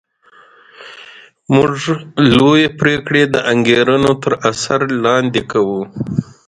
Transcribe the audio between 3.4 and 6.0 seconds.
انګېرنو تر اثر لاندې کوو